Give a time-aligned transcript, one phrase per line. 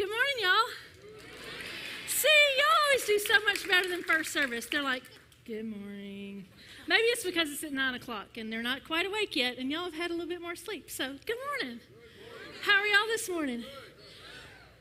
[0.00, 1.28] Good morning, y'all.
[2.06, 4.64] See, y'all always do so much better than first service.
[4.64, 5.02] They're like,
[5.44, 6.46] Good morning.
[6.88, 9.84] Maybe it's because it's at 9 o'clock and they're not quite awake yet, and y'all
[9.84, 10.90] have had a little bit more sleep.
[10.90, 11.80] So, good morning.
[12.62, 13.62] How are y'all this morning?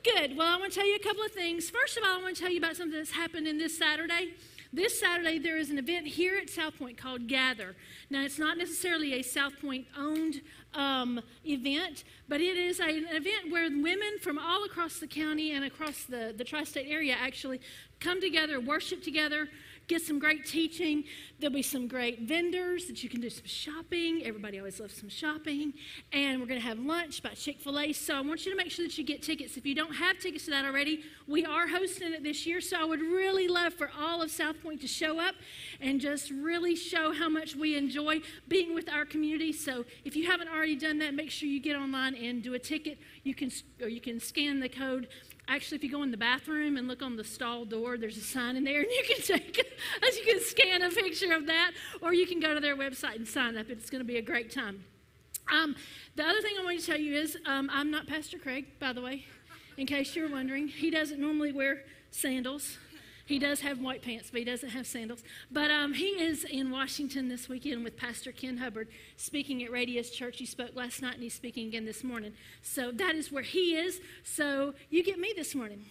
[0.05, 0.37] Good.
[0.37, 1.69] Well, I want to tell you a couple of things.
[1.69, 4.35] First of all, I want to tell you about something that's happened in this Saturday.
[4.71, 7.75] This Saturday, there is an event here at South Point called Gather.
[8.11, 10.41] Now, it's not necessarily a South Point owned
[10.75, 15.65] um, event, but it is an event where women from all across the county and
[15.65, 17.61] across the, the tri state area actually
[17.99, 19.49] come together, worship together,
[19.89, 21.03] get some great teaching.
[21.39, 24.21] There'll be some great vendors that you can do some shopping.
[24.23, 25.73] Everybody always loves some shopping.
[26.13, 27.91] And we're going to have lunch by Chick fil A.
[27.91, 29.57] So I want you to make sure that you get tickets.
[29.57, 32.61] If you don't have tickets to that already, we are hosting it this year.
[32.61, 35.33] So I would really love for all of South Point to show up
[35.81, 39.51] and just really show how much we enjoy being with our community.
[39.51, 42.59] So if you haven't already done that, make sure you get online and do a
[42.59, 42.99] ticket.
[43.23, 45.07] You can, or you can scan the code
[45.49, 48.21] Actually, if you go in the bathroom and look on the stall door, there's a
[48.21, 49.57] sign in there, and you can take,
[50.07, 51.71] as you can scan a picture of that,
[52.03, 53.67] or you can go to their website and sign up.
[53.67, 54.83] It's going to be a great time.
[55.51, 55.75] Um,
[56.15, 58.93] the other thing I want to tell you is um, I'm not Pastor Craig, by
[58.93, 59.25] the way,
[59.77, 60.67] in case you're wondering.
[60.67, 62.77] He doesn't normally wear sandals.
[63.29, 65.21] He does have white pants, but he doesn't have sandals.
[65.51, 70.09] But um, he is in Washington this weekend with Pastor Ken Hubbard speaking at Radius
[70.09, 70.39] Church.
[70.39, 72.33] He spoke last night and he's speaking again this morning.
[72.63, 74.01] So that is where he is.
[74.23, 75.85] So you get me this morning.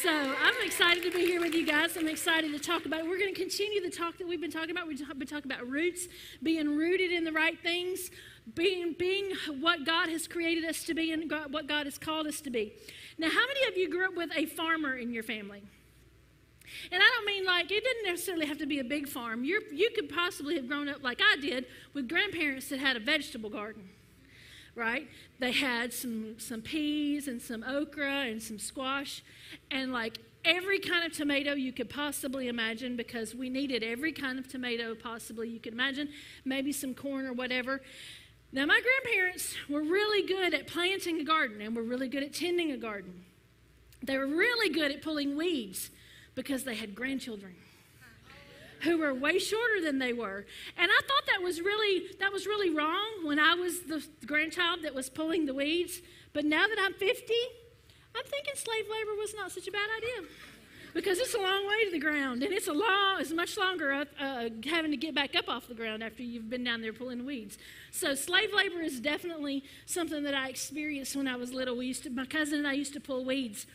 [0.00, 1.96] So I'm excited to be here with you guys.
[1.96, 3.00] I'm excited to talk about.
[3.00, 3.08] it.
[3.08, 4.86] We're going to continue the talk that we've been talking about.
[4.86, 6.06] We've been talking about roots,
[6.40, 8.12] being rooted in the right things,
[8.54, 12.28] being being what God has created us to be, and God, what God has called
[12.28, 12.74] us to be.
[13.18, 15.64] Now, how many of you grew up with a farmer in your family?
[16.92, 19.44] And I don't mean like it didn't necessarily have to be a big farm.
[19.44, 23.00] you you could possibly have grown up like I did with grandparents that had a
[23.00, 23.88] vegetable garden,
[24.74, 25.08] right?
[25.38, 29.22] They had some some peas and some okra and some squash,
[29.70, 34.38] and like every kind of tomato you could possibly imagine because we needed every kind
[34.38, 36.08] of tomato possibly you could imagine,
[36.44, 37.80] maybe some corn or whatever.
[38.52, 42.34] Now my grandparents were really good at planting a garden and were really good at
[42.34, 43.24] tending a garden.
[44.02, 45.90] They were really good at pulling weeds
[46.40, 47.54] because they had grandchildren
[48.80, 50.46] who were way shorter than they were.
[50.78, 54.80] And I thought that was really that was really wrong when I was the grandchild
[54.84, 56.00] that was pulling the weeds.
[56.32, 57.34] But now that I'm 50,
[58.16, 60.28] I'm thinking slave labor was not such a bad idea.
[60.94, 63.92] Because it's a long way to the ground, and it's a long, it's much longer
[63.92, 66.92] up, uh, having to get back up off the ground after you've been down there
[66.92, 67.58] pulling weeds.
[67.92, 71.76] So slave labor is definitely something that I experienced when I was little.
[71.76, 73.66] We used to, my cousin and I used to pull weeds.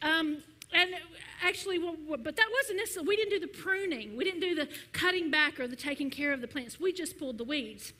[0.00, 0.94] Um, and
[1.42, 4.16] actually, well, but that wasn't necessarily, we didn't do the pruning.
[4.16, 6.78] We didn't do the cutting back or the taking care of the plants.
[6.78, 7.92] We just pulled the weeds.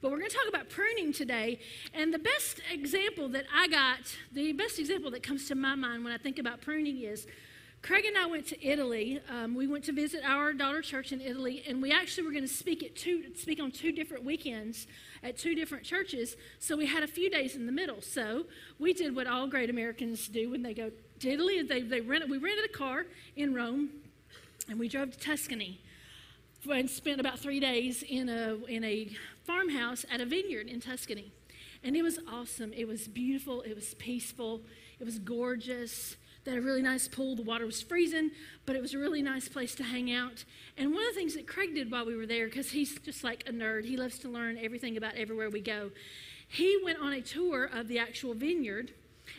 [0.00, 1.58] But we're going to talk about pruning today.
[1.94, 6.04] And the best example that I got, the best example that comes to my mind
[6.04, 7.26] when I think about pruning is
[7.82, 9.20] Craig and I went to Italy.
[9.30, 12.42] Um, we went to visit our daughter church in Italy, and we actually were going
[12.46, 14.86] to speak at two, speak on two different weekends
[15.22, 16.36] at two different churches.
[16.58, 18.02] So we had a few days in the middle.
[18.02, 18.46] So
[18.78, 20.90] we did what all great Americans do when they go
[21.24, 21.62] Italy.
[21.62, 23.06] They, they rented, we rented a car
[23.36, 23.90] in Rome
[24.68, 25.80] and we drove to Tuscany
[26.68, 29.08] and spent about three days in a, in a
[29.44, 31.32] farmhouse at a vineyard in Tuscany.
[31.84, 32.72] And it was awesome.
[32.72, 33.62] It was beautiful.
[33.62, 34.62] It was peaceful.
[34.98, 36.16] It was gorgeous.
[36.44, 37.36] They had a really nice pool.
[37.36, 38.30] The water was freezing,
[38.66, 40.44] but it was a really nice place to hang out.
[40.76, 43.24] And one of the things that Craig did while we were there, because he's just
[43.24, 45.90] like a nerd, he loves to learn everything about everywhere we go.
[46.48, 48.92] He went on a tour of the actual vineyard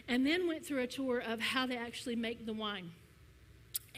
[0.07, 2.91] and then went through a tour of how they actually make the wine.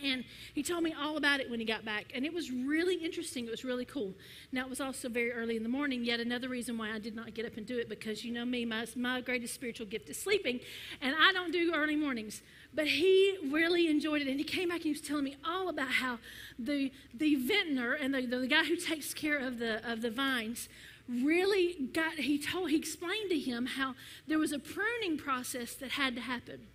[0.04, 0.24] And
[0.54, 2.12] he told me all about it when he got back.
[2.14, 3.46] And it was really interesting.
[3.46, 4.14] It was really cool.
[4.52, 7.16] Now, it was also very early in the morning, yet another reason why I did
[7.16, 10.10] not get up and do it because you know me, my, my greatest spiritual gift
[10.10, 10.60] is sleeping.
[11.02, 12.42] And I don't do early mornings.
[12.74, 14.28] But he really enjoyed it.
[14.28, 16.20] And he came back and he was telling me all about how
[16.58, 20.70] the, the vintner and the, the guy who takes care of the, of the vines
[21.10, 23.96] really got, he told, he explained to him how
[24.28, 26.68] there was a pruning process that had to happen.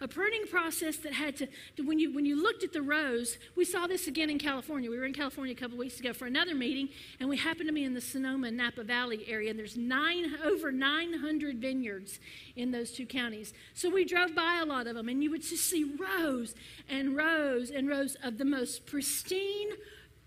[0.00, 1.46] A pruning process that had to,
[1.84, 4.90] when you, when you looked at the rows, we saw this again in California.
[4.90, 6.88] We were in California a couple weeks ago for another meeting,
[7.20, 10.34] and we happened to be in the Sonoma and Napa Valley area, and there's nine,
[10.44, 12.18] over 900 vineyards
[12.56, 13.54] in those two counties.
[13.74, 16.56] So we drove by a lot of them, and you would just see rows
[16.88, 19.68] and rows and rows of the most pristine,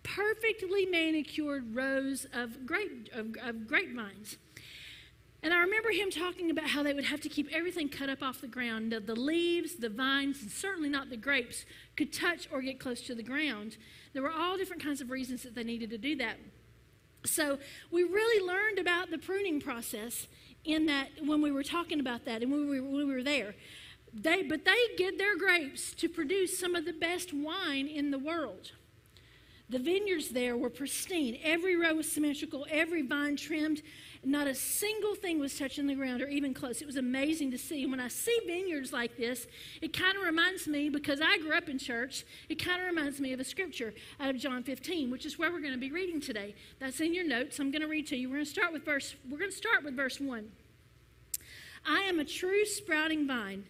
[0.06, 4.38] perfectly manicured rows of, grape, of, of grapevines.
[5.44, 8.24] And I remember him talking about how they would have to keep everything cut up
[8.24, 8.92] off the ground.
[8.92, 11.66] The, the leaves, the vines, and certainly not the grapes
[11.96, 13.78] could touch or get close to the ground.
[14.14, 16.38] There were all different kinds of reasons that they needed to do that.
[17.26, 17.60] So
[17.92, 20.28] we really learned about the pruning process
[20.64, 23.24] in that when we were talking about that and when we were, when we were
[23.24, 23.56] there.
[24.14, 28.20] They, but they get their grapes to produce some of the best wine in the
[28.20, 28.72] world.
[29.68, 31.40] The vineyards there were pristine.
[31.44, 33.82] Every row was symmetrical, every vine trimmed.
[34.24, 36.82] Not a single thing was touching the ground or even close.
[36.82, 37.82] It was amazing to see.
[37.82, 39.48] And when I see vineyards like this,
[39.82, 43.20] it kind of reminds me, because I grew up in church, it kind of reminds
[43.20, 45.92] me of a scripture out of John 15, which is where we're going to be
[45.92, 46.54] reading today.
[46.80, 47.60] That's in your notes.
[47.60, 48.30] I'm going to read to you.
[48.30, 50.52] We're going to start with verse, we're going to start with verse 1.
[51.88, 53.66] I am a true sprouting vine,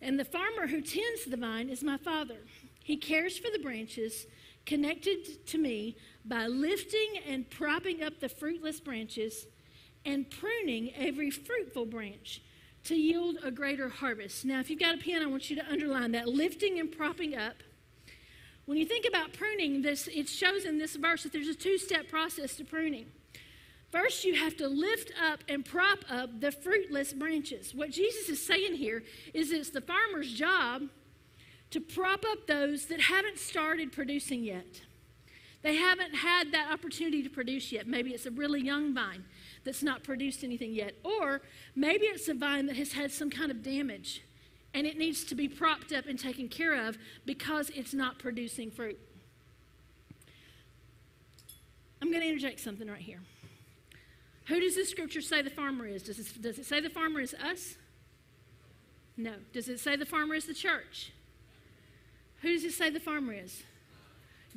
[0.00, 2.38] and the farmer who tends the vine is my father.
[2.82, 4.26] He cares for the branches
[4.66, 9.46] connected to me by lifting and propping up the fruitless branches
[10.04, 12.42] and pruning every fruitful branch
[12.84, 14.44] to yield a greater harvest.
[14.44, 17.36] Now, if you've got a pen, I want you to underline that lifting and propping
[17.36, 17.54] up.
[18.66, 22.08] When you think about pruning, this it shows in this verse that there's a two-step
[22.08, 23.06] process to pruning.
[23.90, 27.74] First, you have to lift up and prop up the fruitless branches.
[27.74, 29.02] What Jesus is saying here
[29.34, 30.82] is it's the farmer's job
[31.72, 34.82] to prop up those that haven't started producing yet.
[35.62, 37.86] They haven't had that opportunity to produce yet.
[37.86, 39.24] Maybe it's a really young vine
[39.64, 40.94] that's not produced anything yet.
[41.04, 41.40] Or
[41.74, 44.22] maybe it's a vine that has had some kind of damage
[44.74, 48.70] and it needs to be propped up and taken care of because it's not producing
[48.70, 48.98] fruit.
[52.00, 53.20] I'm going to interject something right here.
[54.46, 56.02] Who does this scripture say the farmer is?
[56.02, 57.76] Does it, does it say the farmer is us?
[59.16, 59.34] No.
[59.52, 61.12] Does it say the farmer is the church?
[62.42, 63.62] Who does it say the farmer is?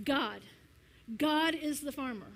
[0.04, 0.42] God.
[1.18, 2.32] God is the farmer.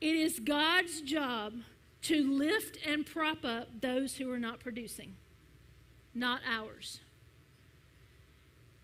[0.00, 1.54] It is God's job
[2.02, 5.16] to lift and prop up those who are not producing,
[6.14, 7.00] not ours.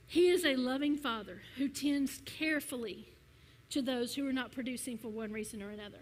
[0.07, 3.09] He is a loving father who tends carefully
[3.71, 6.01] to those who are not producing for one reason or another.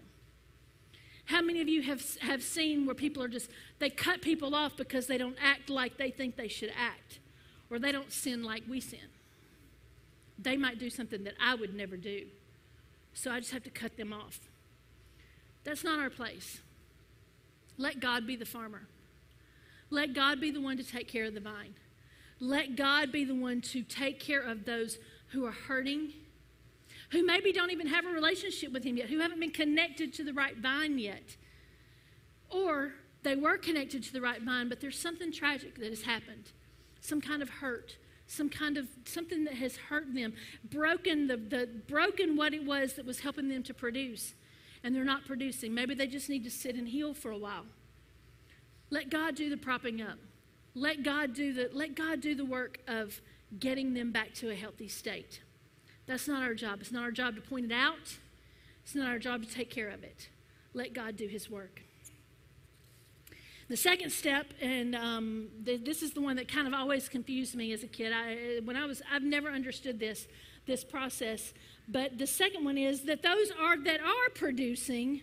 [1.25, 4.75] How many of you have, have seen where people are just, they cut people off
[4.75, 7.19] because they don't act like they think they should act,
[7.69, 8.99] or they don't sin like we sin?
[10.37, 12.25] They might do something that I would never do,
[13.13, 14.39] so I just have to cut them off.
[15.63, 16.61] That's not our place.
[17.77, 18.87] Let God be the farmer.
[19.89, 21.75] Let God be the one to take care of the vine.
[22.39, 24.97] Let God be the one to take care of those
[25.29, 26.13] who are hurting,
[27.11, 30.23] who maybe don't even have a relationship with Him yet, who haven't been connected to
[30.23, 31.37] the right vine yet.
[32.49, 36.51] Or they were connected to the right vine, but there's something tragic that has happened
[37.03, 37.97] some kind of hurt,
[38.33, 40.33] some kind of something that has hurt them,
[40.63, 44.33] broken the, the broken what it was that was helping them to produce
[44.83, 45.73] and they're not producing.
[45.73, 47.65] Maybe they just need to sit and heal for a while.
[48.89, 50.17] Let God do the propping up.
[50.75, 53.21] Let God do the, let God do the work of
[53.59, 55.41] getting them back to a healthy state.
[56.05, 56.81] That's not our job.
[56.81, 58.17] It's not our job to point it out.
[58.83, 60.29] It's not our job to take care of it.
[60.73, 61.81] Let God do his work.
[63.69, 67.55] The second step, and um, the, this is the one that kind of always confused
[67.55, 68.11] me as a kid.
[68.11, 70.27] I, when I was, I've never understood this,
[70.65, 71.53] this process.
[71.87, 75.21] But the second one is that those are that are producing,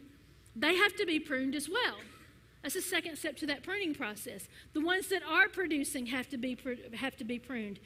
[0.57, 1.97] they have to be pruned as well.
[2.63, 4.49] That's the second step to that pruning process.
[4.73, 6.57] The ones that are producing have to be
[6.95, 7.79] have to be pruned.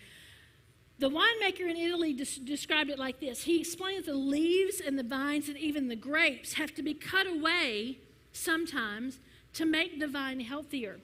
[0.99, 3.43] The winemaker in Italy des- described it like this.
[3.43, 7.27] He explains the leaves and the vines and even the grapes have to be cut
[7.27, 7.99] away
[8.33, 9.19] sometimes
[9.55, 11.01] to make the vine healthier.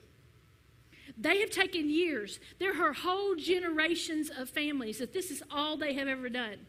[1.17, 2.39] They have taken years.
[2.59, 6.67] There are whole generations of families that this is all they have ever done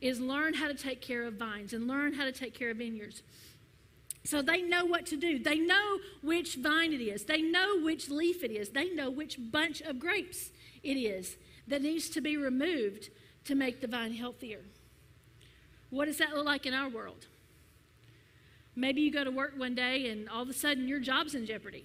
[0.00, 2.78] is learn how to take care of vines and learn how to take care of
[2.78, 3.22] vineyards.
[4.24, 5.38] So they know what to do.
[5.38, 7.24] They know which vine it is.
[7.24, 8.70] They know which leaf it is.
[8.70, 10.50] They know which bunch of grapes
[10.82, 11.36] it is
[11.66, 13.10] that needs to be removed
[13.44, 14.60] to make the vine healthier.
[15.90, 17.26] What does that look like in our world?
[18.74, 21.46] Maybe you go to work one day and all of a sudden your job's in
[21.46, 21.84] jeopardy.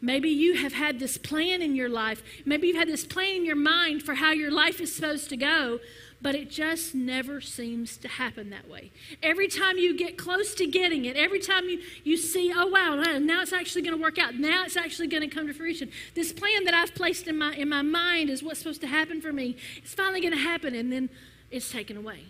[0.00, 2.22] Maybe you have had this plan in your life.
[2.44, 5.36] Maybe you've had this plan in your mind for how your life is supposed to
[5.36, 5.80] go,
[6.20, 8.90] but it just never seems to happen that way.
[9.22, 12.96] Every time you get close to getting it, every time you, you see, oh wow,
[13.18, 14.34] now it's actually going to work out.
[14.34, 15.90] Now it's actually going to come to fruition.
[16.14, 19.22] This plan that I've placed in my in my mind is what's supposed to happen
[19.22, 19.56] for me.
[19.76, 21.08] It's finally going to happen, and then
[21.50, 22.24] it's taken away.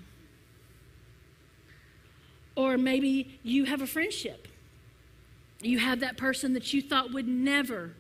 [2.56, 4.48] Or maybe you have a friendship.
[5.60, 7.94] You have that person that you thought would never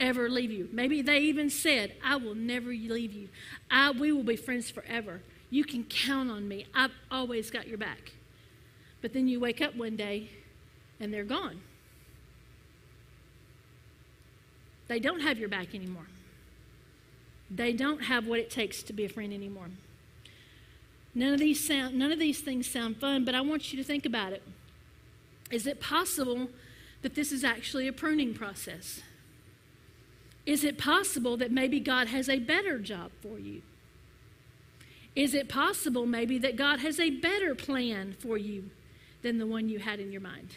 [0.00, 0.68] ever leave you.
[0.72, 3.28] Maybe they even said, I will never leave you.
[3.70, 5.20] I, we will be friends forever.
[5.50, 6.66] You can count on me.
[6.74, 8.12] I've always got your back.
[9.02, 10.30] But then you wake up one day
[10.98, 11.60] and they're gone.
[14.88, 16.06] They don't have your back anymore.
[17.50, 19.68] They don't have what it takes to be a friend anymore.
[21.14, 23.84] None of these sound none of these things sound fun, but I want you to
[23.84, 24.42] think about it.
[25.50, 26.50] Is it possible
[27.02, 29.00] that this is actually a pruning process?
[30.46, 33.62] Is it possible that maybe God has a better job for you?
[35.16, 38.70] Is it possible maybe that God has a better plan for you
[39.22, 40.50] than the one you had in your mind?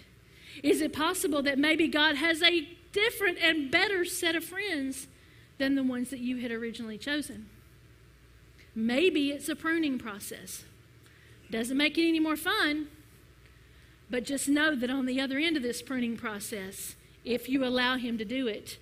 [0.62, 5.08] Is it possible that maybe God has a different and better set of friends
[5.58, 7.48] than the ones that you had originally chosen?
[8.76, 10.64] Maybe it's a pruning process.
[11.52, 12.88] Doesn't make it any more fun,
[14.10, 17.98] but just know that on the other end of this pruning process, if you allow
[17.98, 18.78] Him to do it,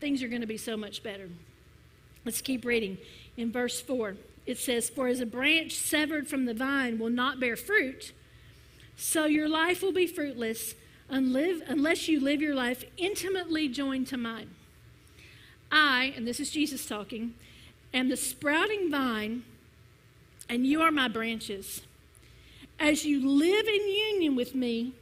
[0.00, 1.28] things are going to be so much better.
[2.24, 2.98] Let's keep reading.
[3.36, 7.40] In verse 4, it says, For as a branch severed from the vine will not
[7.40, 8.12] bear fruit,
[8.96, 10.74] so your life will be fruitless
[11.08, 14.50] unless you live your life intimately joined to mine.
[15.70, 17.34] I, and this is Jesus talking,
[17.94, 19.44] am the sprouting vine,
[20.48, 21.82] and you are my branches.
[22.78, 24.92] As you live in union with me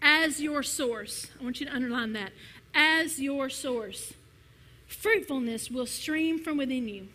[0.00, 2.32] as your source, I want you to underline that,
[2.72, 4.14] as your source,
[4.86, 7.08] fruitfulness will stream from within you.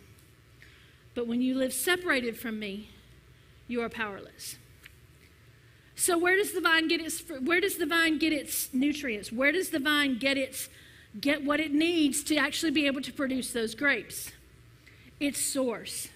[1.15, 2.89] But when you live separated from me,
[3.67, 4.57] you are powerless.
[5.95, 9.31] So where does the vine get its where does the vine get its nutrients?
[9.31, 10.67] Where does the vine get its
[11.19, 14.31] get what it needs to actually be able to produce those grapes?
[15.21, 16.09] Its source.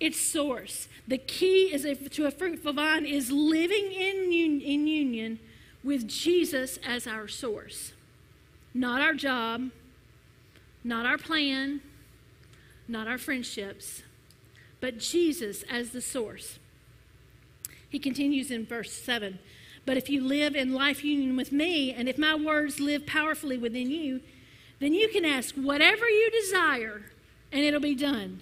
[0.00, 0.88] Its source.
[1.06, 5.38] The key is a, to a fruitful vine is living in, un, in union
[5.84, 7.92] with Jesus as our source.
[8.72, 9.70] Not our job,
[10.82, 11.82] not our plan,
[12.88, 14.02] not our friendships,
[14.80, 16.58] but Jesus as the source.
[17.90, 19.38] He continues in verse 7
[19.84, 23.58] But if you live in life union with me, and if my words live powerfully
[23.58, 24.22] within you,
[24.78, 27.02] then you can ask whatever you desire,
[27.52, 28.40] and it'll be done.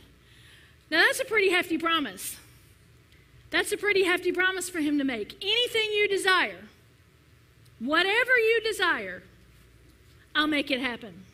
[0.91, 2.37] Now, that's a pretty hefty promise.
[3.51, 5.37] That's a pretty hefty promise for him to make.
[5.41, 6.65] Anything you desire,
[7.79, 9.23] whatever you desire,
[10.35, 11.25] I'll make it happen.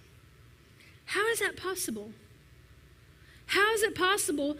[1.07, 2.12] How is that possible?
[3.47, 4.57] How is it possible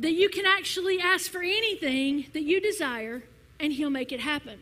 [0.00, 3.22] that you can actually ask for anything that you desire
[3.60, 4.58] and He'll make it happen.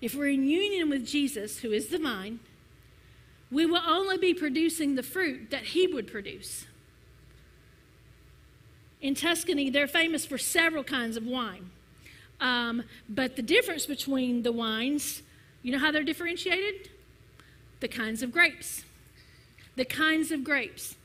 [0.00, 2.40] If we're in union with Jesus, who is the vine,
[3.52, 6.64] we will only be producing the fruit that He would produce.
[9.02, 11.70] In Tuscany, they're famous for several kinds of wine.
[12.40, 15.22] Um, but the difference between the wines,
[15.62, 16.88] you know how they're differentiated?
[17.80, 18.84] The kinds of grapes.
[19.76, 20.96] The kinds of grapes.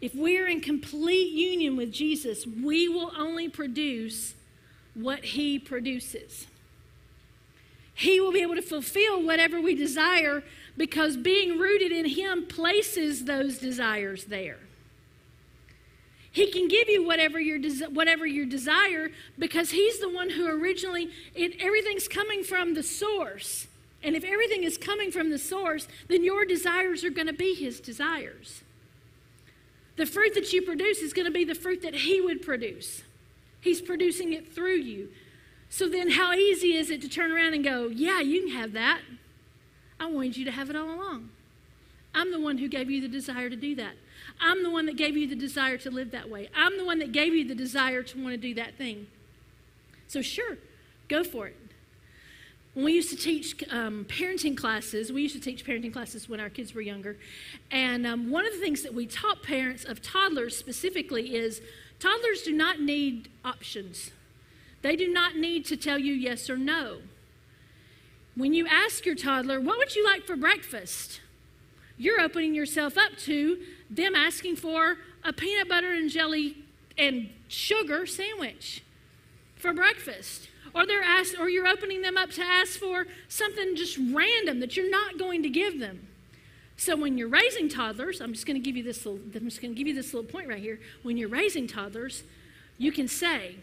[0.00, 4.34] If we're in complete union with Jesus, we will only produce
[4.94, 6.46] what He produces.
[7.92, 10.42] He will be able to fulfill whatever we desire
[10.80, 14.56] because being rooted in Him places those desires there.
[16.32, 17.60] He can give you whatever your
[17.90, 23.66] whatever your desire because He's the one who originally it, everything's coming from the source.
[24.02, 27.54] And if everything is coming from the source, then your desires are going to be
[27.54, 28.62] His desires.
[29.96, 33.02] The fruit that you produce is going to be the fruit that He would produce.
[33.60, 35.10] He's producing it through you.
[35.68, 38.72] So then, how easy is it to turn around and go, Yeah, you can have
[38.72, 39.00] that?
[40.00, 41.28] I wanted you to have it all along.
[42.14, 43.92] I'm the one who gave you the desire to do that.
[44.40, 46.48] I'm the one that gave you the desire to live that way.
[46.56, 49.06] I'm the one that gave you the desire to want to do that thing.
[50.08, 50.56] So, sure,
[51.08, 51.56] go for it.
[52.74, 56.40] When we used to teach um, parenting classes, we used to teach parenting classes when
[56.40, 57.16] our kids were younger.
[57.70, 61.60] And um, one of the things that we taught parents of toddlers specifically is
[61.98, 64.12] toddlers do not need options,
[64.82, 66.98] they do not need to tell you yes or no.
[68.40, 71.20] When you ask your toddler, What would you like for breakfast?
[71.98, 73.58] you're opening yourself up to
[73.90, 76.56] them asking for a peanut butter and jelly
[76.96, 78.82] and sugar sandwich
[79.56, 83.98] for breakfast or they're asked, or you're opening them up to ask for something just
[83.98, 86.06] random that you're not going to give them.
[86.78, 89.60] So when you're raising toddlers, I'm just going to give you this little, I'm just
[89.60, 90.80] going to give you this little point right here.
[91.02, 92.22] When you're raising toddlers,
[92.78, 93.56] you can say,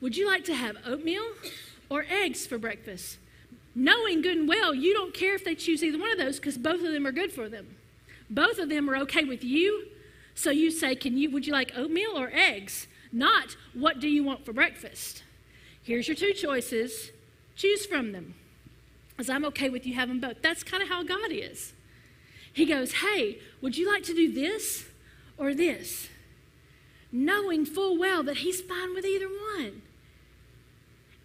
[0.00, 1.26] "Would you like to have oatmeal
[1.90, 3.18] or eggs for breakfast?"
[3.76, 6.58] Knowing good and well, you don't care if they choose either one of those because
[6.58, 7.76] both of them are good for them.
[8.28, 9.86] Both of them are okay with you.
[10.34, 11.30] So you say, "Can you?
[11.30, 15.22] Would you like oatmeal or eggs?" Not, "What do you want for breakfast?"
[15.86, 17.12] Here's your two choices.
[17.54, 18.34] Choose from them.
[19.18, 20.42] As I'm okay with you having both.
[20.42, 21.72] That's kind of how God is.
[22.52, 24.86] He goes, Hey, would you like to do this
[25.38, 26.08] or this?
[27.12, 29.82] Knowing full well that He's fine with either one.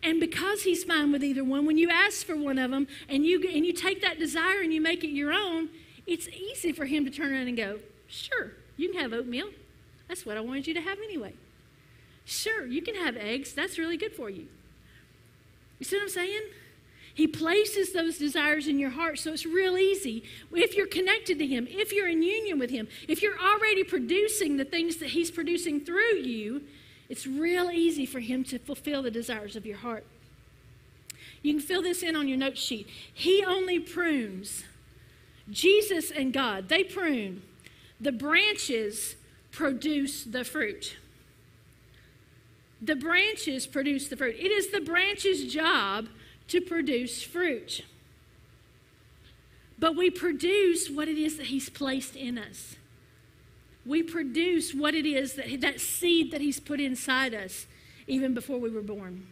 [0.03, 3.25] And because he's fine with either one, when you ask for one of them and
[3.25, 5.69] you, and you take that desire and you make it your own,
[6.07, 9.47] it's easy for him to turn around and go, Sure, you can have oatmeal.
[10.07, 11.33] That's what I wanted you to have anyway.
[12.25, 13.53] Sure, you can have eggs.
[13.53, 14.47] That's really good for you.
[15.79, 16.41] You see what I'm saying?
[17.13, 20.23] He places those desires in your heart, so it's real easy.
[20.51, 24.57] If you're connected to Him, if you're in union with Him, if you're already producing
[24.57, 26.63] the things that He's producing through you,
[27.11, 30.05] it's real easy for Him to fulfill the desires of your heart.
[31.41, 32.87] You can fill this in on your note sheet.
[33.13, 34.63] He only prunes.
[35.49, 37.41] Jesus and God, they prune.
[37.99, 39.17] The branches
[39.51, 40.95] produce the fruit.
[42.81, 44.37] The branches produce the fruit.
[44.39, 46.07] It is the branch's job
[46.47, 47.83] to produce fruit.
[49.77, 52.77] But we produce what it is that He's placed in us.
[53.85, 57.65] We produce what it is that that seed that He's put inside us
[58.07, 59.27] even before we were born.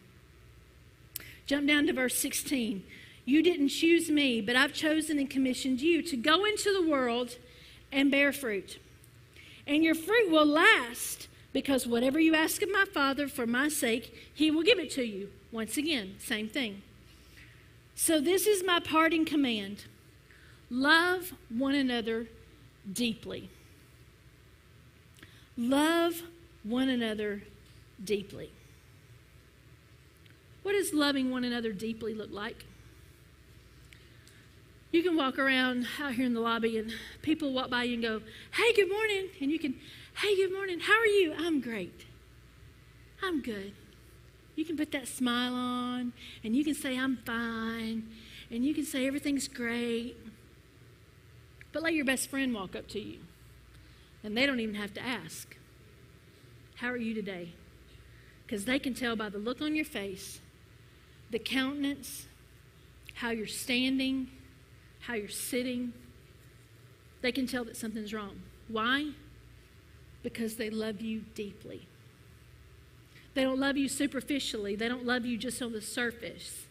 [1.46, 2.84] Jump down to verse 16.
[3.26, 7.38] You didn't choose me, but I've chosen and commissioned you to go into the world
[7.92, 8.80] and bear fruit.
[9.68, 14.32] And your fruit will last because whatever you ask of my Father for my sake,
[14.34, 15.30] he will give it to you.
[15.52, 16.82] Once again, same thing.
[17.96, 19.86] So, this is my parting command
[20.72, 22.28] love one another
[22.92, 23.50] deeply.
[25.60, 26.24] Love
[26.64, 27.44] one another
[28.02, 28.50] deeply.
[30.64, 32.64] What does loving one another deeply look like?
[34.92, 38.02] You can walk around out here in the lobby and people walk by you and
[38.02, 38.22] go,
[38.54, 39.28] Hey, good morning.
[39.42, 39.76] And you can,
[40.16, 40.80] Hey, good morning.
[40.80, 41.34] How are you?
[41.38, 42.06] I'm great.
[43.22, 43.74] I'm good.
[44.56, 48.08] You can put that smile on and you can say, I'm fine.
[48.50, 50.16] And you can say, Everything's great.
[51.74, 53.20] But let your best friend walk up to you
[54.24, 55.56] and they don't even have to ask,
[56.76, 57.54] How are you today?
[58.46, 60.40] Because they can tell by the look on your face
[61.30, 62.26] the countenance,
[63.16, 64.30] how you're standing,
[65.02, 65.94] how you're sitting,
[67.22, 68.42] they can tell that something's wrong.
[68.68, 69.12] Why?
[70.24, 71.88] Because they love you deeply.
[73.34, 76.66] They don't love you superficially, they don't love you just on the surface.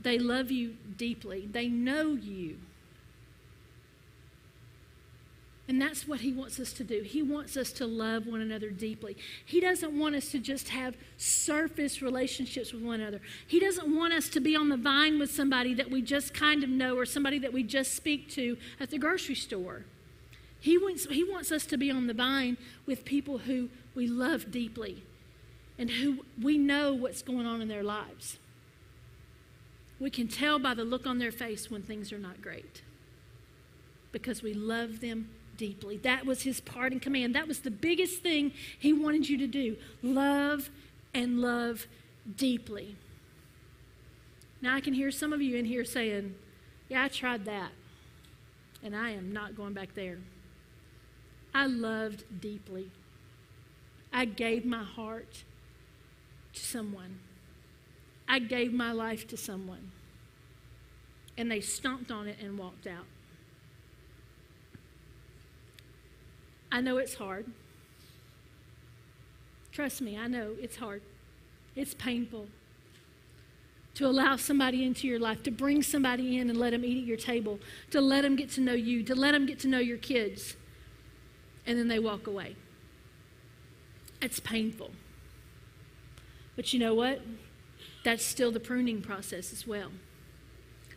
[0.00, 2.58] They love you deeply, they know you.
[5.66, 7.00] And that's what he wants us to do.
[7.00, 9.16] He wants us to love one another deeply.
[9.46, 13.20] He doesn't want us to just have surface relationships with one another.
[13.46, 16.62] He doesn't want us to be on the vine with somebody that we just kind
[16.62, 19.86] of know or somebody that we just speak to at the grocery store.
[20.60, 24.50] He wants, he wants us to be on the vine with people who we love
[24.50, 25.02] deeply
[25.78, 28.38] and who we know what's going on in their lives.
[29.98, 32.82] We can tell by the look on their face when things are not great
[34.12, 35.96] because we love them deeply.
[35.98, 37.34] That was his parting command.
[37.34, 40.70] That was the biggest thing he wanted you to do love
[41.12, 41.86] and love
[42.36, 42.96] deeply.
[44.60, 46.34] Now, I can hear some of you in here saying,
[46.88, 47.72] Yeah, I tried that,
[48.82, 50.18] and I am not going back there.
[51.54, 52.90] I loved deeply.
[54.12, 55.44] I gave my heart
[56.54, 57.18] to someone.
[58.28, 59.92] I gave my life to someone.
[61.36, 63.06] And they stomped on it and walked out.
[66.74, 67.46] I know it's hard.
[69.70, 71.02] Trust me, I know it's hard.
[71.76, 72.48] It's painful
[73.94, 77.06] to allow somebody into your life, to bring somebody in and let them eat at
[77.06, 77.60] your table,
[77.92, 80.56] to let them get to know you, to let them get to know your kids,
[81.64, 82.56] and then they walk away.
[84.20, 84.90] It's painful.
[86.56, 87.22] But you know what?
[88.02, 89.92] That's still the pruning process as well.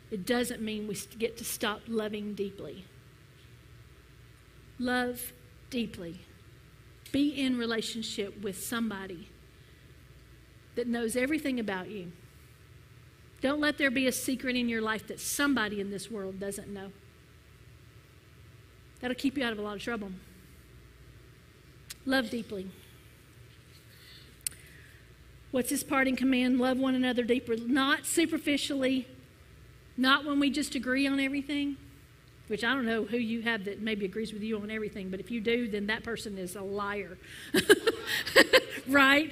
[0.09, 2.85] It doesn't mean we get to stop loving deeply.
[4.79, 5.33] Love
[5.69, 6.19] deeply.
[7.11, 9.29] Be in relationship with somebody
[10.75, 12.11] that knows everything about you.
[13.41, 16.67] Don't let there be a secret in your life that somebody in this world doesn't
[16.67, 16.91] know.
[18.99, 20.11] That'll keep you out of a lot of trouble.
[22.05, 22.69] Love deeply.
[25.51, 26.59] What's his parting command?
[26.59, 29.07] Love one another deeper, not superficially,
[29.95, 31.77] not when we just agree on everything,
[32.47, 35.19] which I don't know who you have that maybe agrees with you on everything, but
[35.19, 37.17] if you do, then that person is a liar.
[38.87, 39.31] right?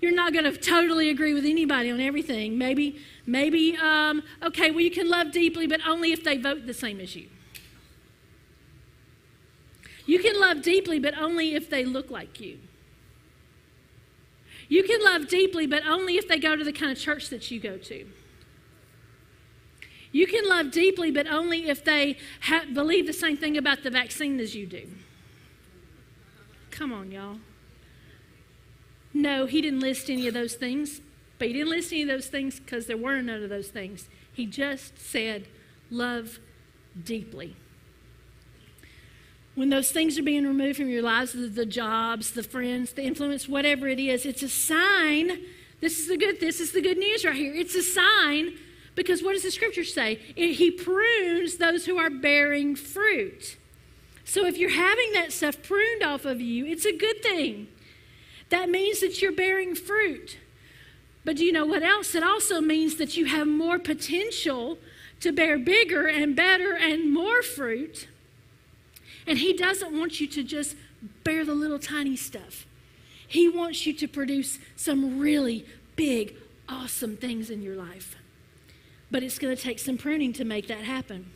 [0.00, 2.58] You're not going to totally agree with anybody on everything.
[2.58, 6.74] Maybe, maybe, um, okay, well, you can love deeply, but only if they vote the
[6.74, 7.28] same as you.
[10.06, 12.58] You can love deeply, but only if they look like you.
[14.68, 17.50] You can love deeply, but only if they go to the kind of church that
[17.50, 18.06] you go to.
[20.18, 23.90] You can love deeply, but only if they ha- believe the same thing about the
[23.90, 24.88] vaccine as you do.
[26.72, 27.36] Come on, y'all.
[29.14, 31.00] No, he didn't list any of those things,
[31.38, 34.08] but he didn't list any of those things because there were none of those things.
[34.32, 35.46] He just said,
[35.88, 36.40] love
[37.00, 37.54] deeply.
[39.54, 43.04] When those things are being removed from your lives, the, the jobs, the friends, the
[43.04, 45.44] influence, whatever it is, it's a sign
[45.80, 47.54] This is the good this is the good news right here.
[47.54, 48.58] It's a sign
[48.94, 50.16] because what does the scripture say?
[50.34, 53.56] He prunes those who are bearing fruit.
[54.24, 57.68] So if you're having that stuff pruned off of you, it's a good thing.
[58.50, 60.38] That means that you're bearing fruit.
[61.24, 62.14] But do you know what else?
[62.14, 64.78] It also means that you have more potential
[65.20, 68.08] to bear bigger and better and more fruit.
[69.26, 70.76] And He doesn't want you to just
[71.24, 72.66] bear the little tiny stuff.
[73.26, 76.34] He wants you to produce some really big,
[76.68, 78.16] awesome things in your life.
[79.10, 81.30] But it's going to take some pruning to make that happen.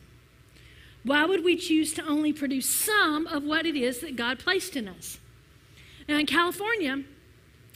[1.05, 4.77] Why would we choose to only produce some of what it is that God placed
[4.77, 5.19] in us?
[6.09, 7.03] Now, in California,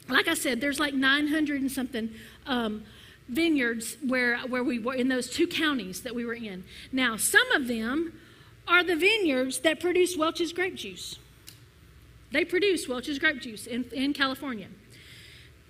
[0.08, 2.10] like I said, there's like 900 and something
[2.46, 2.84] um,
[3.28, 6.64] vineyards where, where we were in those two counties that we were in.
[6.92, 8.12] Now, some of them
[8.68, 11.18] are the vineyards that produce Welch's grape juice.
[12.32, 14.68] They produce Welch's grape juice in, in California.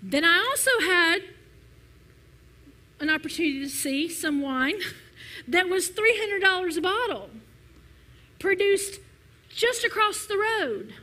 [0.02, 1.22] Then I also had
[3.00, 4.80] an opportunity to see some wine
[5.48, 7.30] that was $300 a bottle,
[8.38, 9.00] produced
[9.48, 10.94] just across the road.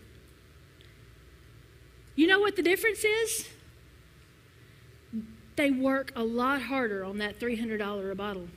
[2.15, 3.49] You know what the difference is?
[5.55, 8.47] They work a lot harder on that $300 a bottle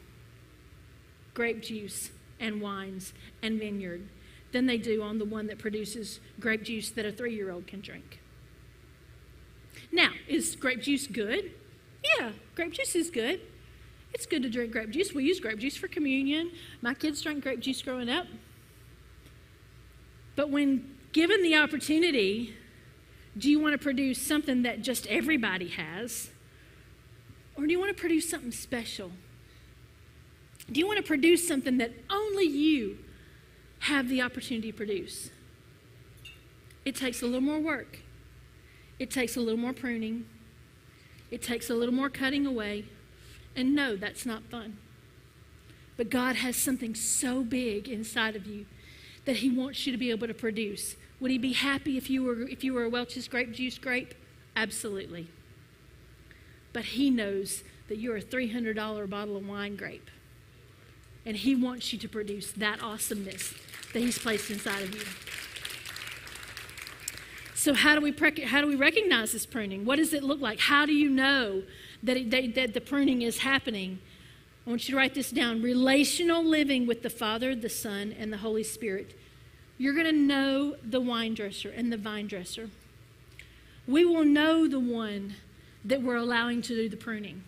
[1.35, 4.09] grape juice and wines and vineyard
[4.53, 7.66] than they do on the one that produces grape juice that a three year old
[7.66, 8.20] can drink.
[9.92, 11.53] Now, is grape juice good?
[12.07, 13.40] Yeah, grape juice is good.
[14.14, 15.12] It's good to drink grape juice.
[15.12, 16.53] We use grape juice for communion.
[16.81, 18.27] My kids drank grape juice growing up.
[20.37, 22.55] But when given the opportunity,
[23.37, 26.31] do you want to produce something that just everybody has?
[27.57, 29.12] Or do you want to produce something special?
[30.71, 32.99] Do you want to produce something that only you
[33.81, 35.31] have the opportunity to produce?
[36.85, 37.99] It takes a little more work.
[38.99, 40.27] It takes a little more pruning.
[41.31, 42.85] It takes a little more cutting away.
[43.55, 44.77] And no, that's not fun.
[45.97, 48.67] But God has something so big inside of you
[49.25, 50.97] that He wants you to be able to produce.
[51.21, 54.15] Would He be happy if you were if you were a Welch's grape juice grape?
[54.55, 55.29] Absolutely.
[56.73, 60.11] But He knows that you're a $300 bottle of wine grape.
[61.25, 63.55] And He wants you to produce that awesomeness
[63.93, 65.03] that He's placed inside of you.
[67.67, 69.85] So, how do we, pre- how do we recognize this pruning?
[69.85, 70.61] What does it look like?
[70.61, 71.65] How do you know
[72.01, 73.99] that, it, that, that the pruning is happening?
[74.65, 78.33] I want you to write this down relational living with the Father, the Son, and
[78.33, 79.19] the Holy Spirit.
[79.79, 82.71] You're going to know the wine dresser and the vine dresser.
[83.89, 85.35] We will know the one
[85.85, 87.43] that we're allowing to do the pruning.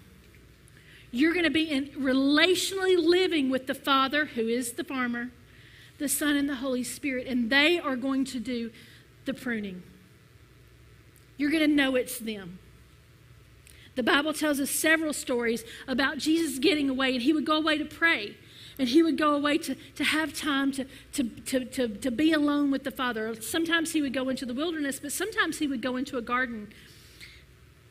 [1.13, 5.31] You're going to be in relationally living with the Father, who is the farmer,
[5.99, 8.73] the Son, and the Holy Spirit, and they are going to do
[9.25, 9.85] the pruning.
[11.38, 12.59] You're going to know it's them.
[13.94, 17.79] The Bible tells us several stories about Jesus getting away, and he would go away
[17.79, 18.37] to pray.
[18.79, 22.33] And he would go away to, to have time to, to, to, to, to be
[22.33, 23.35] alone with the Father.
[23.40, 26.68] Sometimes he would go into the wilderness, but sometimes he would go into a garden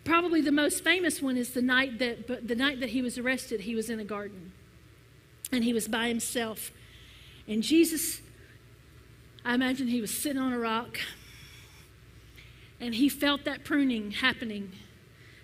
[0.08, 3.60] Probably the most famous one is the night that the night that he was arrested,
[3.60, 4.54] he was in a garden.
[5.52, 6.72] And he was by himself.
[7.46, 8.22] And Jesus
[9.44, 10.98] I imagine he was sitting on a rock
[12.80, 14.72] and he felt that pruning happening.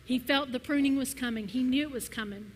[0.06, 1.48] He felt the pruning was coming.
[1.48, 2.52] He knew it was coming.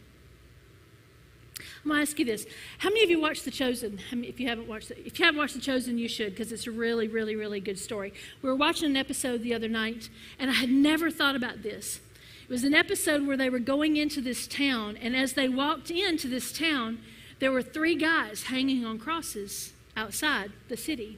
[1.83, 2.45] I'm going to ask you this.
[2.79, 3.99] How many of you watched The Chosen?
[4.11, 6.67] if you haven't watched it, if you haven't watched The Chosen, you should because it's
[6.67, 8.13] a really, really, really good story.
[8.41, 11.99] We were watching an episode the other night, and I had never thought about this.
[12.43, 15.89] It was an episode where they were going into this town, and as they walked
[15.89, 16.99] into this town,
[17.39, 21.17] there were three guys hanging on crosses outside the city.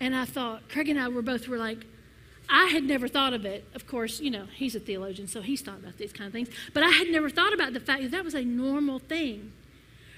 [0.00, 1.84] And I thought, Craig and I were both were like,
[2.48, 3.64] I had never thought of it.
[3.74, 6.48] Of course, you know, he's a theologian, so he's thought about these kind of things.
[6.72, 9.52] But I had never thought about the fact that that was a normal thing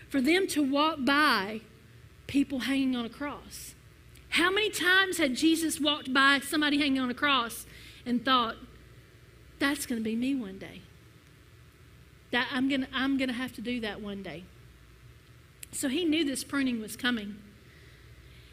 [0.09, 1.61] for them to walk by
[2.27, 3.75] people hanging on a cross.
[4.31, 7.65] How many times had Jesus walked by somebody hanging on a cross
[8.05, 8.57] and thought,
[9.59, 10.83] that's going to be me one day?
[12.33, 14.45] That I'm going to, I'm going to have to do that one day.
[15.73, 17.37] So he knew this pruning was coming.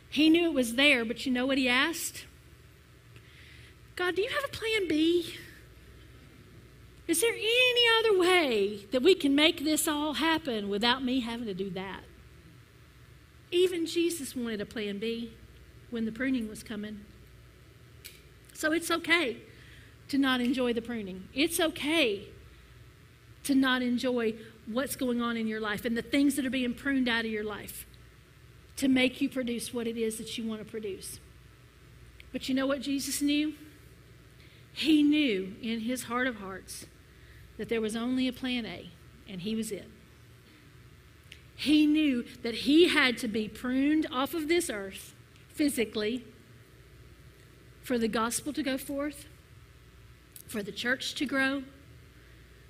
[0.10, 2.26] He knew it was there, but you know what he asked?
[3.96, 5.36] God, do you have a plan B?
[7.08, 11.46] Is there any other way that we can make this all happen without me having
[11.48, 12.02] to do that?
[13.52, 15.34] Even Jesus wanted a plan B
[15.90, 17.02] when the pruning was coming.
[18.54, 19.38] So it's okay
[20.08, 21.28] to not enjoy the pruning.
[21.34, 22.28] It's okay
[23.44, 26.74] to not enjoy what's going on in your life and the things that are being
[26.74, 27.86] pruned out of your life
[28.78, 31.20] to make you produce what it is that you want to produce.
[32.32, 33.54] But you know what Jesus knew?
[34.74, 36.88] He knew in his heart of hearts
[37.58, 38.90] that there was only a plan A,
[39.30, 39.88] and he was it.
[41.56, 45.14] He knew that he had to be pruned off of this earth
[45.50, 46.26] physically
[47.84, 49.28] for the gospel to go forth,
[50.48, 51.64] for the church to grow,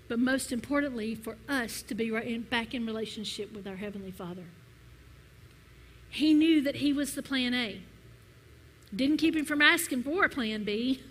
[0.10, 4.12] but most importantly, for us to be right in, back in relationship with our Heavenly
[4.12, 4.46] Father.
[6.10, 7.82] He knew that he was the plan A.
[8.94, 11.02] Didn't keep him from asking for a plan B,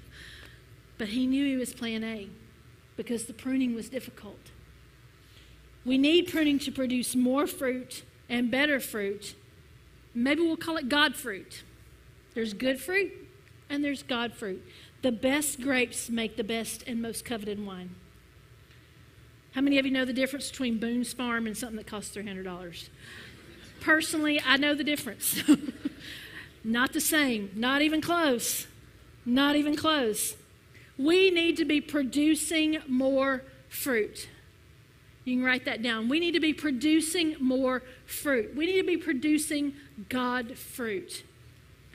[1.02, 2.28] but he knew he was plan A
[2.94, 4.52] because the pruning was difficult.
[5.84, 9.34] We need pruning to produce more fruit and better fruit.
[10.14, 11.64] Maybe we'll call it God fruit.
[12.34, 13.10] There's good fruit
[13.68, 14.64] and there's God fruit.
[15.02, 17.96] The best grapes make the best and most coveted wine.
[19.56, 22.90] How many of you know the difference between Boone's Farm and something that costs $300?
[23.80, 25.42] Personally, I know the difference.
[26.62, 28.68] not the same, not even close.
[29.26, 30.36] Not even close.
[30.98, 34.28] We need to be producing more fruit.
[35.24, 36.08] You can write that down.
[36.08, 38.56] We need to be producing more fruit.
[38.56, 39.74] We need to be producing
[40.08, 41.22] God fruit,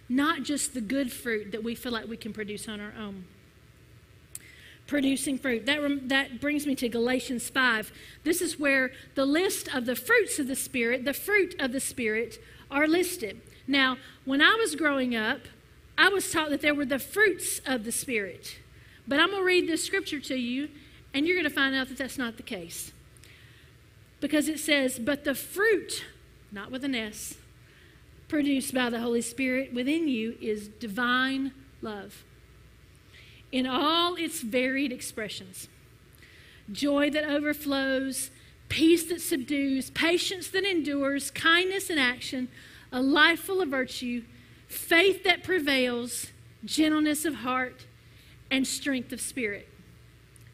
[0.08, 3.26] not just the good fruit that we feel like we can produce on our own.
[4.88, 5.66] Producing fruit.
[5.66, 7.92] That, that brings me to Galatians 5.
[8.24, 11.82] This is where the list of the fruits of the Spirit, the fruit of the
[11.82, 13.42] Spirit, are listed.
[13.68, 15.42] Now, when I was growing up,
[15.98, 18.60] I was taught that there were the fruits of the Spirit.
[19.08, 20.70] But I'm going to read this scripture to you,
[21.14, 22.92] and you're going to find out that that's not the case.
[24.20, 26.04] Because it says, But the fruit,
[26.52, 27.36] not with an S,
[28.28, 32.24] produced by the Holy Spirit within you is divine love
[33.52, 35.70] in all its varied expressions
[36.70, 38.30] joy that overflows,
[38.68, 42.50] peace that subdues, patience that endures, kindness in action,
[42.92, 44.22] a life full of virtue,
[44.68, 46.28] faith that prevails,
[46.66, 47.87] gentleness of heart
[48.50, 49.68] and strength of spirit.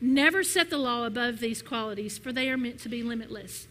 [0.02, 3.68] Never set the law above these qualities, for they are meant to be limitless.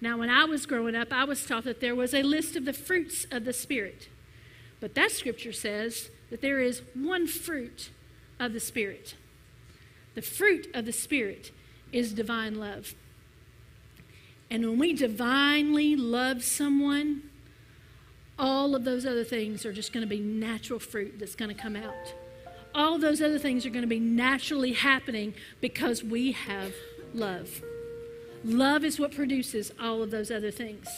[0.00, 2.64] Now, when I was growing up, I was taught that there was a list of
[2.64, 4.08] the fruits of the Spirit.
[4.80, 7.90] But that scripture says that there is one fruit
[8.40, 9.14] of the Spirit.
[10.14, 11.52] The fruit of the Spirit
[11.92, 12.94] is divine love.
[14.50, 17.22] And when we divinely love someone,
[18.38, 21.62] all of those other things are just going to be natural fruit that's going to
[21.62, 22.14] come out
[22.74, 26.72] all those other things are going to be naturally happening because we have
[27.14, 27.62] love.
[28.44, 30.88] Love is what produces all of those other things.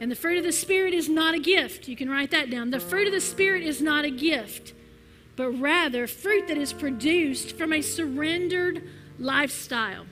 [0.00, 1.88] And the fruit of the Spirit is not a gift.
[1.88, 2.70] You can write that down.
[2.70, 4.72] The fruit of the Spirit is not a gift,
[5.36, 8.82] but rather fruit that is produced from a surrendered
[9.18, 10.06] lifestyle.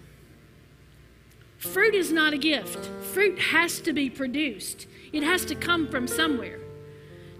[1.59, 6.07] Fruit is not a gift, fruit has to be produced, it has to come from
[6.07, 6.61] somewhere.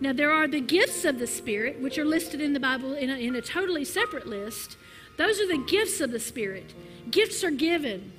[0.01, 3.11] Now, there are the gifts of the Spirit, which are listed in the Bible in
[3.11, 4.77] a, in a totally separate list.
[5.17, 6.73] Those are the gifts of the Spirit.
[7.11, 8.13] Gifts are given,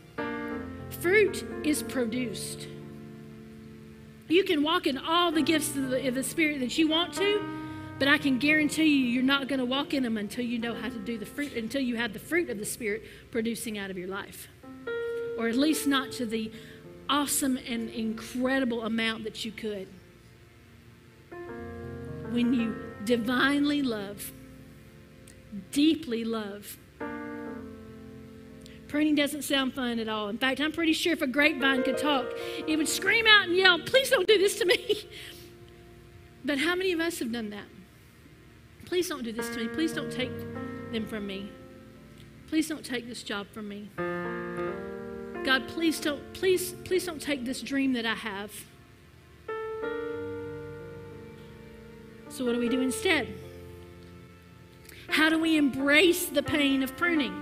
[0.99, 2.67] fruit is produced.
[4.27, 7.13] You can walk in all the gifts of the, of the Spirit that you want
[7.13, 7.41] to,
[7.97, 10.73] but I can guarantee you, you're not going to walk in them until you know
[10.73, 13.89] how to do the fruit, until you have the fruit of the Spirit producing out
[13.89, 14.49] of your life.
[15.37, 16.51] Or at least not to the
[17.09, 19.87] awesome and incredible amount that you could
[22.31, 24.31] when you divinely love,
[25.71, 26.77] deeply love.
[28.87, 30.29] Pruning doesn't sound fun at all.
[30.29, 32.25] In fact, I'm pretty sure if a grapevine could talk,
[32.67, 35.07] it would scream out and yell, Please don't do this to me.
[36.45, 37.65] But how many of us have done that?
[38.85, 39.67] Please don't do this to me.
[39.67, 40.31] Please don't take
[40.91, 41.51] them from me.
[42.47, 43.89] Please don't take this job from me.
[45.43, 48.51] God, please don't, please, please don't take this dream that I have.
[52.29, 53.27] So, what do we do instead?
[55.07, 57.33] How do we embrace the pain of pruning?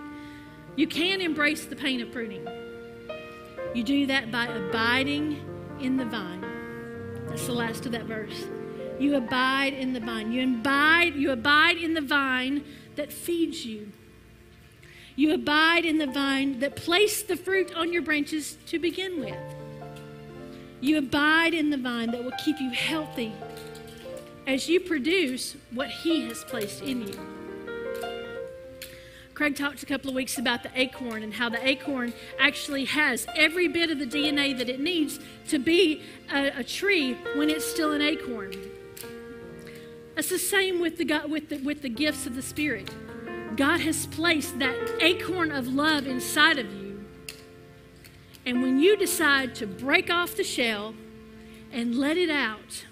[0.75, 2.47] You can embrace the pain of pruning.
[3.73, 5.43] You do that by abiding
[5.81, 6.41] in the vine.
[7.27, 8.45] That's the last of that verse.
[8.99, 10.31] You abide in the vine.
[10.31, 12.63] You abide, you abide in the vine
[12.95, 13.91] that feeds you.
[15.15, 19.37] You abide in the vine that placed the fruit on your branches to begin with.
[20.79, 23.33] You abide in the vine that will keep you healthy
[24.47, 27.19] as you produce what He has placed in you.
[29.33, 33.27] Craig talked a couple of weeks about the acorn and how the acorn actually has
[33.35, 36.01] every bit of the DNA that it needs to be
[36.33, 38.51] a, a tree when it's still an acorn.
[40.15, 42.89] It's the same with the, with, the, with the gifts of the Spirit.
[43.55, 47.05] God has placed that acorn of love inside of you.
[48.43, 50.95] And when you decide to break off the shell
[51.71, 52.85] and let it out,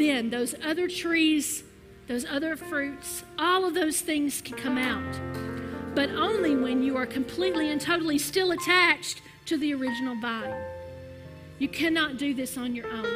[0.00, 1.62] then those other trees
[2.10, 5.94] those other fruits, all of those things can come out.
[5.94, 10.60] But only when you are completely and totally still attached to the original vine.
[11.60, 13.06] You cannot do this on your own.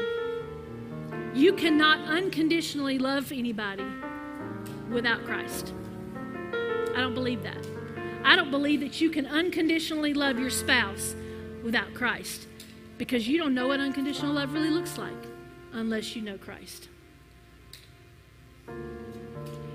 [1.35, 3.85] You cannot unconditionally love anybody
[4.93, 5.75] without Christ.
[6.95, 7.67] I don't believe that.
[8.23, 11.17] I don't believe that you can unconditionally love your spouse
[11.65, 12.47] without Christ
[12.97, 15.34] because you don't know what unconditional love really looks like
[15.75, 16.89] unless you know Christ.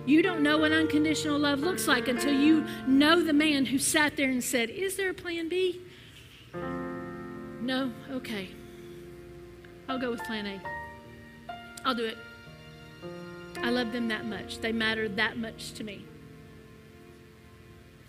[0.05, 4.17] You don't know what unconditional love looks like until you know the man who sat
[4.17, 5.81] there and said, Is there a plan B?
[7.61, 7.91] No?
[8.11, 8.49] Okay.
[9.87, 10.59] I'll go with plan A.
[11.85, 12.17] I'll do it.
[13.61, 14.59] I love them that much.
[14.59, 16.05] They matter that much to me.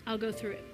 [0.06, 0.64] I'll go through it.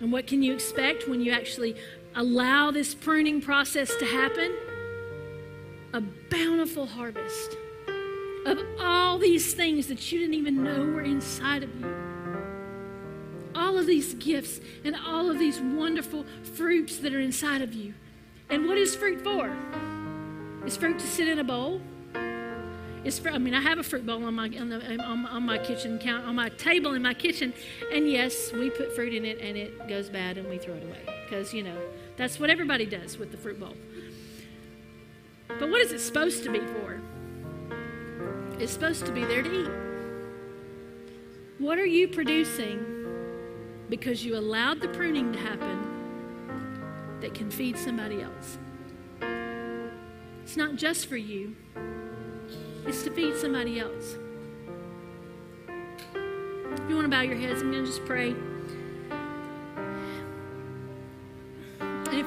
[0.00, 1.74] And what can you expect when you actually
[2.14, 4.52] allow this pruning process to happen?
[5.92, 7.56] A bountiful harvest
[8.44, 11.94] of all these things that you didn't even know were inside of you.
[13.54, 17.94] All of these gifts and all of these wonderful fruits that are inside of you.
[18.48, 19.56] And what is fruit for?
[20.64, 21.80] Is fruit to sit in a bowl?
[23.04, 25.42] It's for, I mean, I have a fruit bowl on my on, the, on, on
[25.44, 27.54] my kitchen count on my table in my kitchen,
[27.92, 30.82] and yes, we put fruit in it, and it goes bad, and we throw it
[30.82, 31.78] away because you know
[32.16, 33.76] that's what everybody does with the fruit bowl.
[35.48, 37.00] But what is it supposed to be for?
[38.58, 39.70] It's supposed to be there to eat.
[41.58, 42.84] What are you producing
[43.88, 48.58] because you allowed the pruning to happen that can feed somebody else?
[50.42, 51.56] It's not just for you,
[52.86, 54.16] it's to feed somebody else.
[55.68, 58.34] If you want to bow your heads, I'm going to just pray.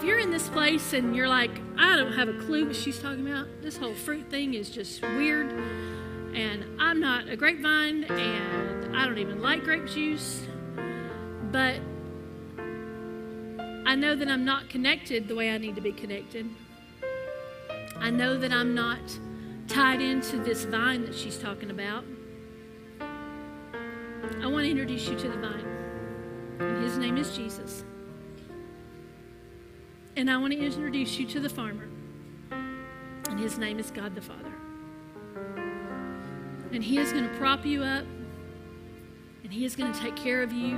[0.09, 3.29] You're in this place and you're like, I don't have a clue what she's talking
[3.29, 5.51] about, this whole fruit thing is just weird,
[6.33, 10.47] and I'm not a grapevine, and I don't even like grape juice,
[11.51, 11.75] but
[13.85, 16.49] I know that I'm not connected the way I need to be connected.
[17.97, 19.15] I know that I'm not
[19.67, 22.03] tied into this vine that she's talking about.
[22.99, 25.67] I want to introduce you to the vine.
[26.59, 27.83] And his name is Jesus.
[30.19, 31.87] And I want to introduce you to the farmer.
[32.51, 34.51] And his name is God the Father.
[36.73, 38.03] And he is going to prop you up.
[39.45, 40.77] And he is going to take care of you.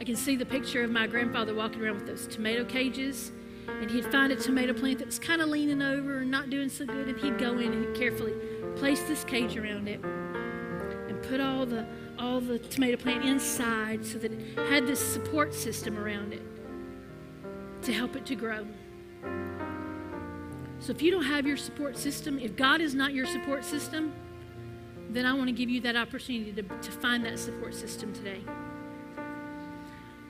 [0.00, 3.30] I can see the picture of my grandfather walking around with those tomato cages
[3.68, 6.68] and he'd find a tomato plant that was kind of leaning over and not doing
[6.68, 8.32] so good, and he'd go in and carefully
[8.76, 11.84] place this cage around it and put all the
[12.16, 16.42] all the tomato plant inside so that it had this support system around it
[17.86, 18.66] to help it to grow.
[20.80, 24.12] So if you don't have your support system, if God is not your support system,
[25.08, 28.42] then I want to give you that opportunity to, to find that support system today.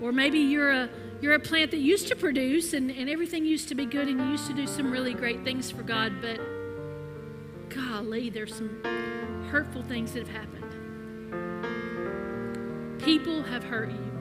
[0.00, 0.90] Or maybe you're a
[1.22, 4.20] you're a plant that used to produce and, and everything used to be good and
[4.20, 6.38] you used to do some really great things for God, but
[7.70, 8.82] golly, there's some
[9.50, 10.62] hurtful things that have happened.
[13.00, 14.15] People have hurt you.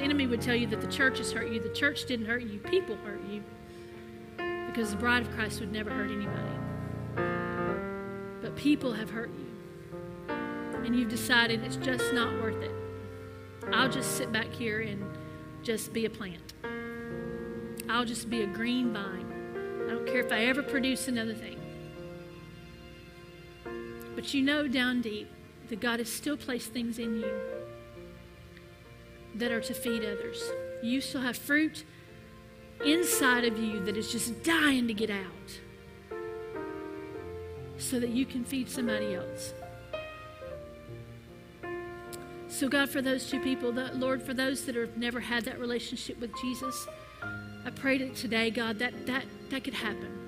[0.00, 1.60] The enemy would tell you that the church has hurt you.
[1.60, 3.44] The church didn't hurt you, people hurt you.
[4.66, 6.56] Because the bride of Christ would never hurt anybody.
[8.40, 10.34] But people have hurt you.
[10.86, 12.70] And you've decided it's just not worth it.
[13.74, 15.04] I'll just sit back here and
[15.62, 16.54] just be a plant.
[17.90, 19.84] I'll just be a green vine.
[19.86, 21.60] I don't care if I ever produce another thing.
[24.14, 25.28] But you know down deep
[25.68, 27.59] that God has still placed things in you
[29.36, 30.42] that are to feed others.
[30.82, 31.84] You still have fruit
[32.84, 35.60] inside of you that is just dying to get out
[37.78, 39.54] so that you can feed somebody else.
[42.48, 45.58] So, God, for those two people, that, Lord, for those that have never had that
[45.58, 46.86] relationship with Jesus,
[47.64, 50.18] I pray that today, God, that, that, that could happen.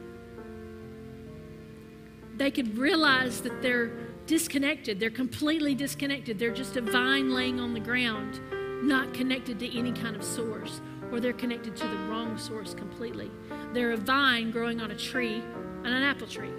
[2.36, 3.90] They could realize that they're
[4.26, 5.00] disconnected.
[5.00, 6.38] They're completely disconnected.
[6.38, 8.40] They're just a vine laying on the ground,
[8.82, 10.80] not connected to any kind of source,
[11.10, 13.30] or they're connected to the wrong source completely.
[13.72, 15.42] They're a vine growing on a tree,
[15.84, 16.52] on an apple tree.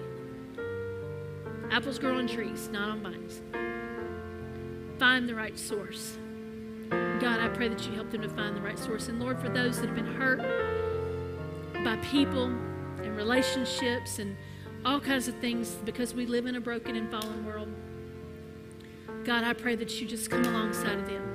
[1.72, 3.42] Apples grow on trees, not on vines
[5.04, 6.18] find the right source.
[6.90, 9.10] God, I pray that you help them to find the right source.
[9.10, 10.40] And Lord, for those that have been hurt
[11.84, 14.38] by people and relationships and
[14.86, 17.68] all kinds of things because we live in a broken and fallen world,
[19.26, 21.33] God, I pray that you just come alongside of them.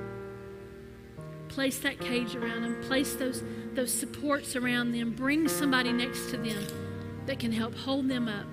[1.49, 3.43] Place that cage around them, place those,
[3.73, 6.65] those supports around them, bring somebody next to them
[7.25, 8.45] that can help hold them up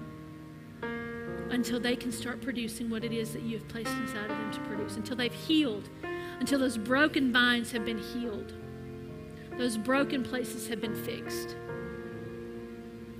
[1.50, 4.52] until they can start producing what it is that you have placed inside of them
[4.52, 5.88] to produce, until they've healed,
[6.40, 8.52] until those broken vines have been healed,
[9.56, 11.54] those broken places have been fixed.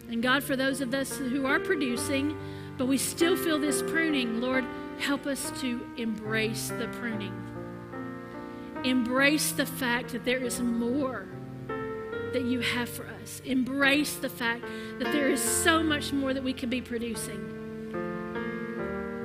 [0.09, 2.37] And God, for those of us who are producing,
[2.77, 4.65] but we still feel this pruning, Lord,
[4.99, 7.33] help us to embrace the pruning.
[8.87, 11.27] Embrace the fact that there is more
[12.33, 13.43] that you have for us.
[13.45, 14.65] Embrace the fact
[15.01, 17.43] that there is so much more that we can be producing.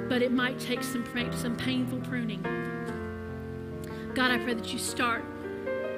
[0.10, 1.06] But it might take some,
[1.36, 2.42] some painful pruning.
[4.16, 5.24] God, I pray that you start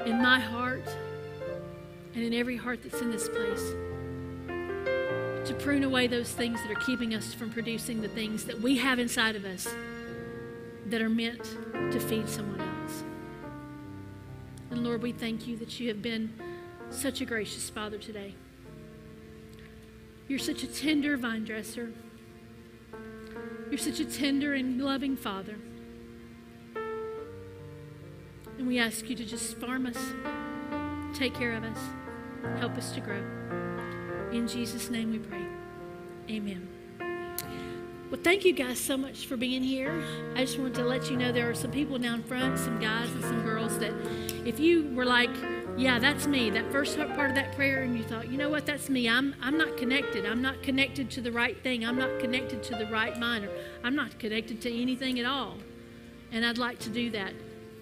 [0.05, 0.85] in my heart
[2.15, 3.73] and in every heart that's in this place
[5.47, 8.77] to prune away those things that are keeping us from producing the things that we
[8.77, 9.69] have inside of us
[10.87, 11.43] that are meant
[11.93, 12.72] to feed someone else.
[14.83, 16.33] Lord, we thank you that you have been
[16.89, 18.35] such a gracious Father today.
[20.27, 21.93] You're such a tender vine dresser.
[23.69, 25.55] You're such a tender and loving Father.
[28.57, 29.97] And we ask you to just farm us,
[31.17, 31.79] take care of us,
[32.59, 33.23] help us to grow.
[34.31, 35.45] In Jesus' name we pray.
[36.29, 36.72] Amen.
[38.13, 40.03] Well, thank you guys so much for being here.
[40.35, 43.11] I just wanted to let you know there are some people down front, some guys
[43.11, 43.91] and some girls that
[44.45, 45.31] if you were like,
[45.77, 48.67] yeah, that's me, that first part of that prayer, and you thought, you know what,
[48.67, 49.09] that's me.
[49.09, 50.27] I'm, I'm not connected.
[50.27, 51.83] I'm not connected to the right thing.
[51.83, 53.49] I'm not connected to the right mind.
[53.83, 55.57] I'm not connected to anything at all.
[56.31, 57.33] And I'd like to do that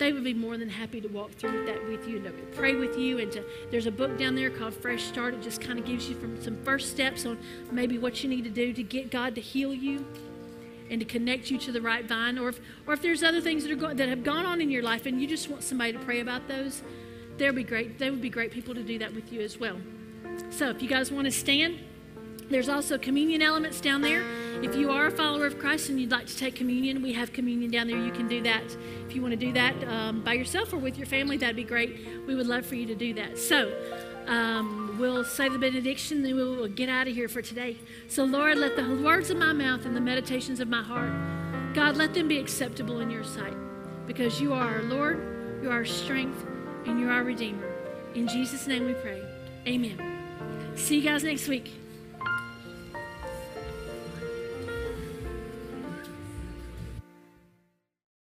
[0.02, 2.74] they would be more than happy to walk through that with you and to pray
[2.74, 3.20] with you.
[3.20, 5.36] And to, there's a book down there called Fresh Start.
[5.36, 7.38] It just kind of gives you from some first steps on
[7.72, 10.04] maybe what you need to do to get God to heal you
[10.89, 12.39] and to connect you to the right vine.
[12.39, 14.72] Or if, or if there's other things that, are go- that have gone on in
[14.72, 16.82] your life and you just want somebody to pray about those,
[17.38, 17.99] they'll be great.
[17.99, 19.78] They would be great people to do that with you as well.
[20.49, 21.78] So if you guys want to stand,
[22.54, 24.24] there's also communion elements down there.
[24.62, 27.34] If you are a follower of Christ and you'd like to take communion, we have
[27.34, 27.97] communion down there.
[27.97, 28.64] You can do that.
[29.08, 31.64] If you want to do that um, by yourself or with your family, that'd be
[31.64, 31.99] great.
[32.28, 33.38] We would love for you to do that.
[33.38, 33.74] So,
[34.28, 37.78] um, we'll say the benediction, then we'll get out of here for today.
[38.08, 41.12] So, Lord, let the words of my mouth and the meditations of my heart,
[41.74, 43.56] God, let them be acceptable in your sight
[44.06, 46.45] because you are our Lord, you are our strength,
[46.86, 47.68] and you are our Redeemer.
[48.14, 49.22] In Jesus' name we pray.
[49.68, 49.99] Amen.
[50.76, 51.80] See you guys next week.